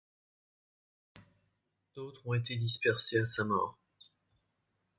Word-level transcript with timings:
D'autres 1.93 2.25
ont 2.27 2.33
été 2.33 2.55
dispersés 2.57 3.19
à 3.19 3.25
sa 3.25 3.43
mort. 3.45 3.77